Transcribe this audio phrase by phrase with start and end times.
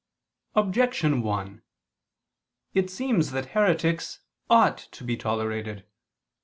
[0.55, 1.61] Objection 1:
[2.73, 5.85] It seems that heretics ought to be tolerated.